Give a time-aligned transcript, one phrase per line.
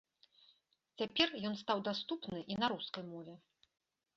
[1.01, 3.35] Цяпер ён стаў даступны і на рускай мове.